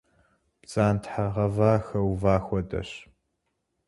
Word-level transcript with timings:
Бдзантхьэ 0.61 1.25
гъэва 1.33 1.71
хэува 1.85 2.35
хуэдэщ. 2.45 2.89